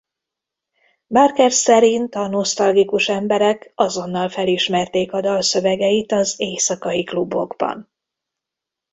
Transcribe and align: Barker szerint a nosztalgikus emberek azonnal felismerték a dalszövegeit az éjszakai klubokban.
Barker 1.07 1.51
szerint 1.51 2.15
a 2.15 2.27
nosztalgikus 2.27 3.09
emberek 3.09 3.71
azonnal 3.75 4.29
felismerték 4.29 5.13
a 5.13 5.21
dalszövegeit 5.21 6.11
az 6.11 6.33
éjszakai 6.37 7.03
klubokban. 7.03 7.91